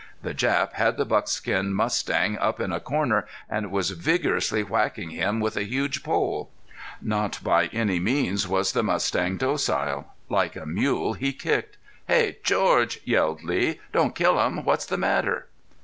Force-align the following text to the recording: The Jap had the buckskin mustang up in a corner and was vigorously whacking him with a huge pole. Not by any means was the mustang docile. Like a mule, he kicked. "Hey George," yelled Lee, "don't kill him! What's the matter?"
The 0.23 0.33
Jap 0.33 0.73
had 0.73 0.97
the 0.97 1.05
buckskin 1.05 1.75
mustang 1.75 2.35
up 2.39 2.59
in 2.59 2.71
a 2.71 2.79
corner 2.79 3.27
and 3.47 3.69
was 3.69 3.91
vigorously 3.91 4.63
whacking 4.63 5.11
him 5.11 5.39
with 5.39 5.55
a 5.55 5.63
huge 5.63 6.01
pole. 6.01 6.49
Not 7.03 7.37
by 7.43 7.67
any 7.67 7.99
means 7.99 8.47
was 8.47 8.71
the 8.71 8.81
mustang 8.81 9.37
docile. 9.37 10.11
Like 10.27 10.55
a 10.55 10.65
mule, 10.65 11.13
he 11.13 11.31
kicked. 11.33 11.77
"Hey 12.07 12.39
George," 12.41 12.99
yelled 13.05 13.43
Lee, 13.43 13.79
"don't 13.93 14.15
kill 14.15 14.41
him! 14.43 14.65
What's 14.65 14.87
the 14.87 14.97
matter?" 14.97 15.49